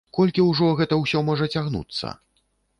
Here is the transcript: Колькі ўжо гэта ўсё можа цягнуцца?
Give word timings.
Колькі 0.17 0.45
ўжо 0.51 0.69
гэта 0.79 0.99
ўсё 1.03 1.23
можа 1.29 1.51
цягнуцца? 1.55 2.19